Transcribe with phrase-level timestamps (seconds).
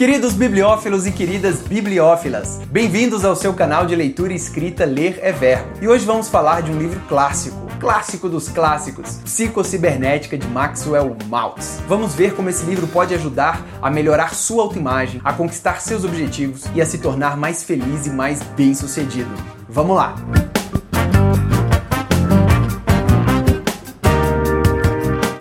[0.00, 5.68] Queridos bibliófilos e queridas bibliófilas, bem-vindos ao seu canal de leitura escrita Ler é Verbo.
[5.78, 11.82] E hoje vamos falar de um livro clássico, clássico dos clássicos, Psicocibernética de Maxwell Maltz.
[11.86, 16.64] Vamos ver como esse livro pode ajudar a melhorar sua autoimagem, a conquistar seus objetivos
[16.74, 19.28] e a se tornar mais feliz e mais bem-sucedido.
[19.68, 20.14] Vamos lá!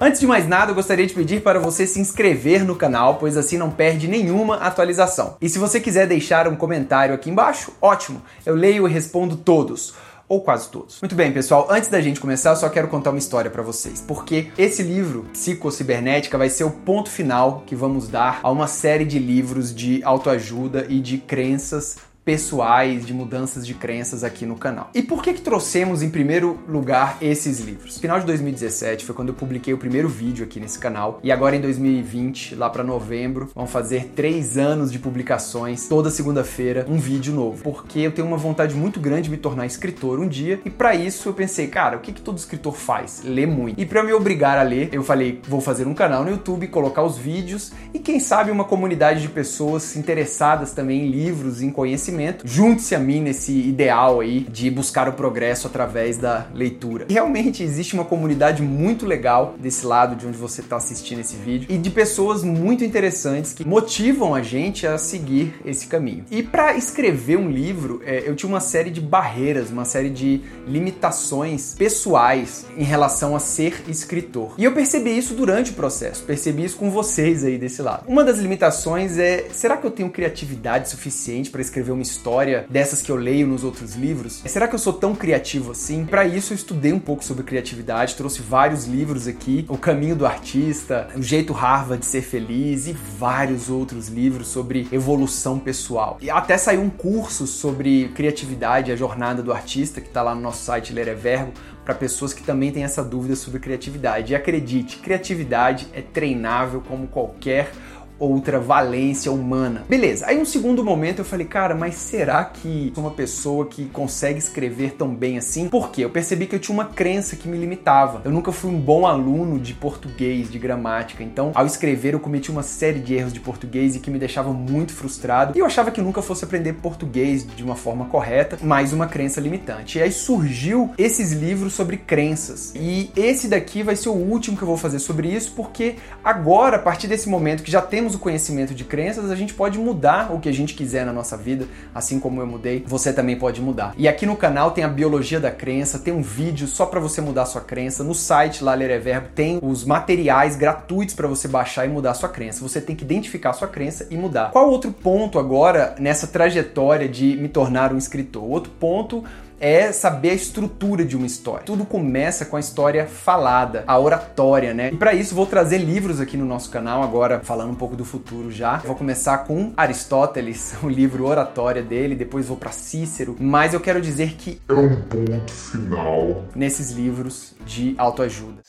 [0.00, 3.36] Antes de mais nada, eu gostaria de pedir para você se inscrever no canal, pois
[3.36, 5.36] assim não perde nenhuma atualização.
[5.40, 9.94] E se você quiser deixar um comentário aqui embaixo, ótimo, eu leio e respondo todos
[10.28, 11.00] ou quase todos.
[11.00, 14.04] Muito bem, pessoal, antes da gente começar, eu só quero contar uma história para vocês,
[14.06, 19.04] porque esse livro, Psicocibernética, vai ser o ponto final que vamos dar a uma série
[19.04, 21.96] de livros de autoajuda e de crenças
[22.28, 24.90] pessoais, de mudanças de crenças aqui no canal.
[24.94, 27.96] E por que que trouxemos em primeiro lugar esses livros?
[27.96, 31.56] Final de 2017 foi quando eu publiquei o primeiro vídeo aqui nesse canal e agora
[31.56, 37.32] em 2020, lá para novembro, vão fazer três anos de publicações, toda segunda-feira um vídeo
[37.32, 40.68] novo, porque eu tenho uma vontade muito grande de me tornar escritor um dia e
[40.68, 43.22] para isso eu pensei, cara, o que que todo escritor faz?
[43.24, 43.80] Lê muito.
[43.80, 47.04] E para me obrigar a ler, eu falei, vou fazer um canal no YouTube, colocar
[47.04, 52.17] os vídeos e quem sabe uma comunidade de pessoas interessadas também em livros, em conhecimento
[52.18, 57.06] conhecimento, junte-se a mim nesse ideal aí de buscar o progresso através da leitura.
[57.08, 61.66] Realmente existe uma comunidade muito legal desse lado de onde você está assistindo esse vídeo
[61.70, 66.24] e de pessoas muito interessantes que motivam a gente a seguir esse caminho.
[66.30, 70.40] E para escrever um livro, é, eu tinha uma série de barreiras, uma série de
[70.66, 74.54] limitações pessoais em relação a ser escritor.
[74.58, 78.04] E eu percebi isso durante o processo, percebi isso com vocês aí desse lado.
[78.06, 83.02] Uma das limitações é: será que eu tenho criatividade suficiente para escrever uma história dessas
[83.02, 84.42] que eu leio nos outros livros.
[84.46, 86.04] Será que eu sou tão criativo assim?
[86.04, 90.26] Para isso eu estudei um pouco sobre criatividade, trouxe vários livros aqui, O Caminho do
[90.26, 96.18] Artista, O Jeito Harvard de Ser Feliz e vários outros livros sobre evolução pessoal.
[96.20, 100.40] E até saiu um curso sobre criatividade, a jornada do artista, que está lá no
[100.40, 101.52] nosso site Ler é Verbo,
[101.84, 104.32] para pessoas que também têm essa dúvida sobre criatividade.
[104.32, 107.72] E acredite, criatividade é treinável como qualquer
[108.18, 109.84] outra valência humana.
[109.88, 114.38] Beleza, aí um segundo momento eu falei, cara, mas será que uma pessoa que consegue
[114.38, 115.68] escrever tão bem assim?
[115.68, 116.04] Por quê?
[116.04, 118.22] Eu percebi que eu tinha uma crença que me limitava.
[118.24, 121.22] Eu nunca fui um bom aluno de português, de gramática.
[121.22, 124.52] Então, ao escrever, eu cometi uma série de erros de português e que me deixava
[124.52, 125.56] muito frustrado.
[125.56, 129.40] E eu achava que nunca fosse aprender português de uma forma correta, mais uma crença
[129.40, 129.98] limitante.
[129.98, 132.72] E aí surgiu esses livros sobre crenças.
[132.74, 136.76] E esse daqui vai ser o último que eu vou fazer sobre isso, porque agora,
[136.76, 139.78] a partir desse momento que já temos temos o conhecimento de crenças, a gente pode
[139.78, 143.36] mudar o que a gente quiser na nossa vida, assim como eu mudei, você também
[143.36, 143.92] pode mudar.
[143.98, 147.20] E aqui no canal tem a biologia da crença, tem um vídeo só para você
[147.20, 148.02] mudar sua crença.
[148.02, 152.14] No site lá Ler é Verbo tem os materiais gratuitos para você baixar e mudar
[152.14, 152.66] sua crença.
[152.66, 154.52] Você tem que identificar sua crença e mudar.
[154.52, 158.44] Qual outro ponto agora nessa trajetória de me tornar um escritor?
[158.44, 159.22] Outro ponto
[159.60, 161.64] é saber a estrutura de uma história.
[161.64, 164.90] Tudo começa com a história falada, a oratória, né?
[164.92, 168.04] E para isso vou trazer livros aqui no nosso canal agora, falando um pouco do
[168.04, 168.78] futuro já.
[168.78, 174.00] Vou começar com Aristóteles, o livro Oratória dele, depois vou para Cícero, mas eu quero
[174.00, 178.62] dizer que é um ponto final nesses livros de autoajuda.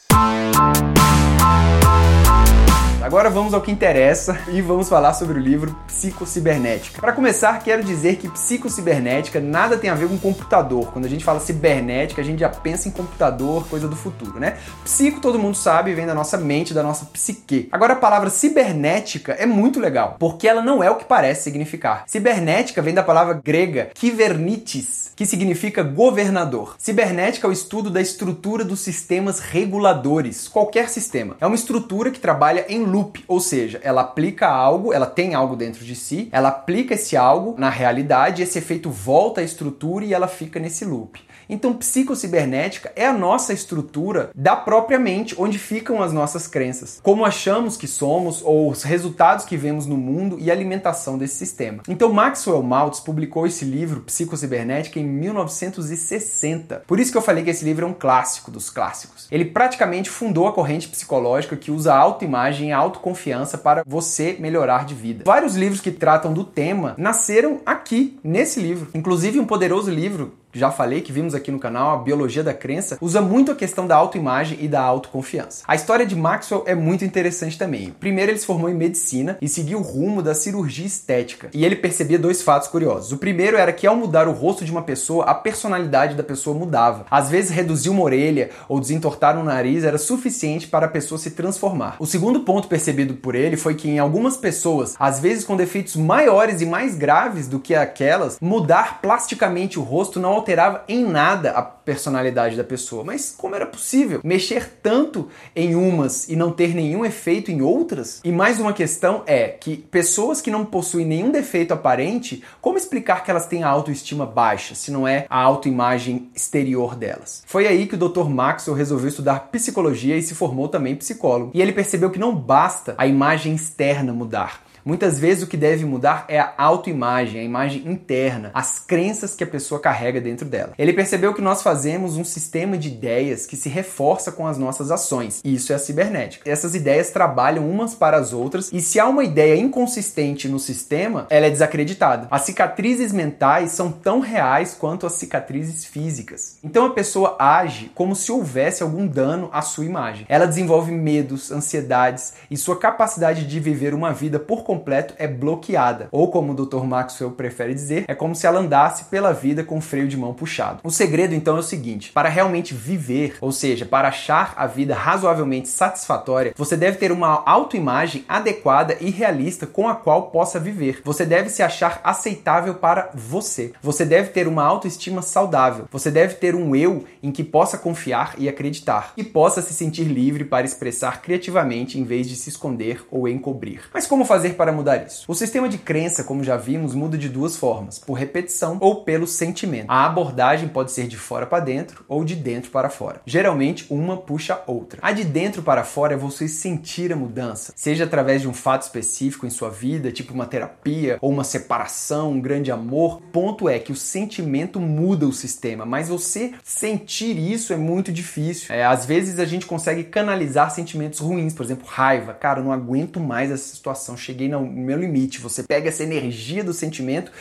[3.01, 6.99] Agora vamos ao que interessa e vamos falar sobre o livro Psicocibernética.
[6.99, 10.91] Para começar, quero dizer que psicocibernética nada tem a ver com computador.
[10.91, 14.57] Quando a gente fala cibernética, a gente já pensa em computador, coisa do futuro, né?
[14.83, 17.69] Psico, todo mundo sabe, vem da nossa mente, da nossa psique.
[17.71, 22.03] Agora a palavra cibernética é muito legal, porque ela não é o que parece significar.
[22.05, 26.75] Cibernética vem da palavra grega kybernetes, que significa governador.
[26.77, 31.37] Cibernética é o estudo da estrutura dos sistemas reguladores, qualquer sistema.
[31.39, 35.55] É uma estrutura que trabalha em loop, ou seja, ela aplica algo, ela tem algo
[35.55, 40.13] dentro de si, ela aplica esse algo na realidade, esse efeito volta à estrutura e
[40.13, 41.22] ela fica nesse loop.
[41.49, 47.25] Então, psicocibernética é a nossa estrutura da própria mente, onde ficam as nossas crenças, como
[47.25, 51.81] achamos que somos ou os resultados que vemos no mundo e a alimentação desse sistema.
[51.87, 56.84] Então, Maxwell Maltz publicou esse livro, Psicocibernética, em 1960.
[56.85, 59.28] Por isso que eu falei que esse livro é um clássico dos clássicos.
[59.31, 64.37] Ele praticamente fundou a corrente psicológica que usa a autoimagem e a autoconfiança para você
[64.40, 65.23] melhorar de vida.
[65.25, 68.90] Vários livros que tratam do tema nasceram aqui, nesse livro.
[68.93, 72.97] Inclusive, um poderoso livro já falei, que vimos aqui no canal, a biologia da crença,
[73.01, 75.63] usa muito a questão da autoimagem e da autoconfiança.
[75.67, 77.93] A história de Maxwell é muito interessante também.
[77.99, 81.49] Primeiro, ele se formou em medicina e seguiu o rumo da cirurgia estética.
[81.53, 83.11] E ele percebia dois fatos curiosos.
[83.11, 86.57] O primeiro era que ao mudar o rosto de uma pessoa, a personalidade da pessoa
[86.57, 87.05] mudava.
[87.11, 91.31] Às vezes, reduzir uma orelha ou desentortar um nariz era suficiente para a pessoa se
[91.31, 91.95] transformar.
[91.99, 95.95] O segundo ponto percebido por ele foi que em algumas pessoas, às vezes com defeitos
[95.95, 101.52] maiores e mais graves do que aquelas, mudar plasticamente o rosto não alterava em nada
[101.52, 103.03] a personalidade da pessoa.
[103.03, 108.22] Mas como era possível mexer tanto em umas e não ter nenhum efeito em outras?
[108.24, 113.24] E mais uma questão é que pessoas que não possuem nenhum defeito aparente, como explicar
[113.24, 117.44] que elas têm a autoestima baixa, se não é a autoimagem exterior delas?
[117.46, 118.30] Foi aí que o Dr.
[118.30, 121.52] Maxwell resolveu estudar psicologia e se formou também psicólogo.
[121.53, 124.68] E ele percebeu que não basta a imagem externa mudar.
[124.90, 129.44] Muitas vezes o que deve mudar é a autoimagem, a imagem interna, as crenças que
[129.44, 130.74] a pessoa carrega dentro dela.
[130.80, 134.90] Ele percebeu que nós fazemos um sistema de ideias que se reforça com as nossas
[134.90, 135.41] ações.
[135.44, 136.50] E isso é a cibernética.
[136.50, 141.28] Essas ideias trabalham umas para as outras e se há uma ideia inconsistente no sistema,
[141.30, 142.28] ela é desacreditada.
[142.32, 146.58] As cicatrizes mentais são tão reais quanto as cicatrizes físicas.
[146.64, 150.26] Então a pessoa age como se houvesse algum dano à sua imagem.
[150.28, 154.78] Ela desenvolve medos, ansiedades e sua capacidade de viver uma vida por completo
[155.17, 156.08] é bloqueada.
[156.11, 156.84] Ou como o Dr.
[156.84, 160.34] Maxwell prefere dizer, é como se ela andasse pela vida com o freio de mão
[160.34, 160.79] puxado.
[160.84, 164.96] O segredo então é o seguinte: para realmente viver, ou seja, para achar a vida
[164.96, 171.02] razoavelmente satisfatória, você deve ter uma autoimagem adequada e realista com a qual possa viver.
[171.03, 173.73] Você deve se achar aceitável para você.
[173.81, 175.85] Você deve ter uma autoestima saudável.
[175.91, 180.03] Você deve ter um eu em que possa confiar e acreditar, e possa se sentir
[180.03, 183.81] livre para expressar criativamente em vez de se esconder ou encobrir.
[183.93, 185.23] Mas como fazer para mudar isso?
[185.26, 189.26] O sistema de crença, como já vimos, muda de duas formas: por repetição ou pelo
[189.26, 189.85] sentimento.
[189.88, 193.22] A abordagem pode ser de fora para dentro ou de dentro para fora.
[193.26, 195.00] Geralmente, uma puxa a outra.
[195.02, 198.82] A de dentro para fora é você sentir a mudança, seja através de um fato
[198.82, 203.20] específico em sua vida, tipo uma terapia ou uma separação, um grande amor.
[203.20, 208.12] O ponto é que o sentimento muda o sistema, mas você sentir isso é muito
[208.12, 208.76] difícil.
[208.76, 212.34] É, às vezes a gente consegue canalizar sentimentos ruins, por exemplo, raiva.
[212.34, 215.40] Cara, eu não aguento mais essa situação, cheguei no meu limite.
[215.40, 217.31] Você pega essa energia do sentimento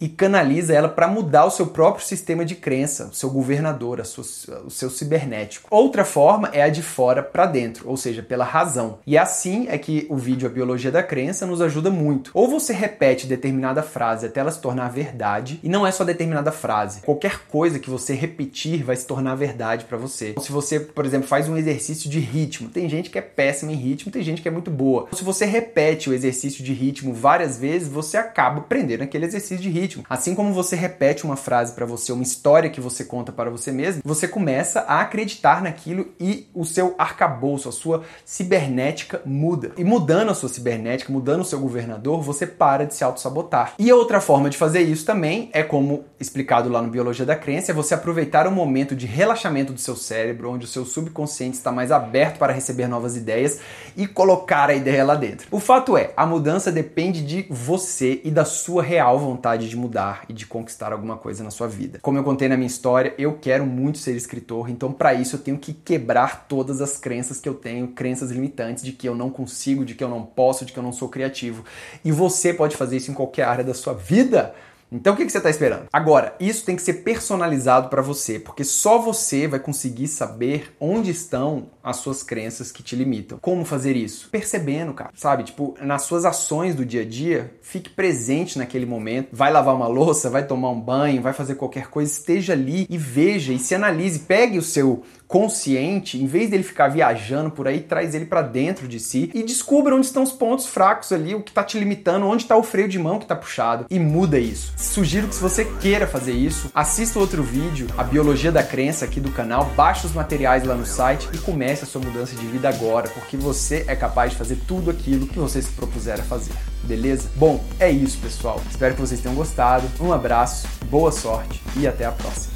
[0.00, 4.24] e canaliza ela para mudar o seu próprio sistema de crença, o seu governador, sua,
[4.64, 5.68] o seu cibernético.
[5.70, 8.98] Outra forma é a de fora para dentro, ou seja, pela razão.
[9.06, 12.30] E assim é que o vídeo A Biologia da Crença nos ajuda muito.
[12.34, 16.52] Ou você repete determinada frase até ela se tornar verdade, e não é só determinada
[16.52, 17.00] frase.
[17.02, 20.34] Qualquer coisa que você repetir vai se tornar verdade para você.
[20.40, 23.76] Se você, por exemplo, faz um exercício de ritmo, tem gente que é péssima em
[23.76, 25.08] ritmo, tem gente que é muito boa.
[25.12, 29.68] Se você repete o exercício de ritmo várias vezes, você acaba aprendendo aquele exercício de
[29.68, 30.04] ritmo ritmo.
[30.08, 33.72] Assim como você repete uma frase para você, uma história que você conta para você
[33.72, 39.72] mesmo, você começa a acreditar naquilo e o seu arcabouço, a sua cibernética muda.
[39.76, 43.74] E mudando a sua cibernética, mudando o seu governador, você para de se auto-sabotar.
[43.78, 47.72] E outra forma de fazer isso também é como explicado lá no Biologia da Crença,
[47.72, 51.72] é você aproveitar o momento de relaxamento do seu cérebro, onde o seu subconsciente está
[51.72, 53.60] mais aberto para receber novas ideias
[53.96, 55.48] e colocar a ideia lá dentro.
[55.50, 60.24] O fato é, a mudança depende de você e da sua real vontade de mudar
[60.28, 61.98] e de conquistar alguma coisa na sua vida.
[62.02, 65.40] Como eu contei na minha história, eu quero muito ser escritor, então para isso eu
[65.40, 69.30] tenho que quebrar todas as crenças que eu tenho, crenças limitantes de que eu não
[69.30, 71.64] consigo, de que eu não posso, de que eu não sou criativo.
[72.04, 74.54] E você pode fazer isso em qualquer área da sua vida.
[74.90, 75.86] Então o que, você está esperando?
[75.92, 81.10] Agora, isso tem que ser personalizado para você, porque só você vai conseguir saber onde
[81.10, 83.38] estão as suas crenças que te limitam.
[83.40, 84.28] Como fazer isso?
[84.30, 85.10] Percebendo, cara.
[85.14, 85.44] Sabe?
[85.44, 89.28] Tipo, nas suas ações do dia a dia, fique presente naquele momento.
[89.32, 92.96] Vai lavar uma louça, vai tomar um banho, vai fazer qualquer coisa, esteja ali e
[92.96, 94.20] veja e se analise.
[94.20, 98.88] Pegue o seu consciente, em vez dele ficar viajando por aí, traz ele para dentro
[98.88, 102.26] de si e descubra onde estão os pontos fracos ali, o que tá te limitando,
[102.26, 104.72] onde tá o freio de mão que tá puxado e muda isso.
[104.78, 109.20] Sugiro que se você queira fazer isso, assista outro vídeo, a biologia da crença aqui
[109.20, 112.68] do canal, baixe os materiais lá no site e comece a sua mudança de vida
[112.68, 116.52] agora, porque você é capaz de fazer tudo aquilo que você se propuser a fazer.
[116.84, 117.28] Beleza?
[117.34, 118.62] Bom, é isso, pessoal.
[118.70, 119.84] Espero que vocês tenham gostado.
[120.00, 122.54] Um abraço, boa sorte e até a próxima.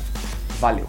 [0.60, 0.88] Valeu!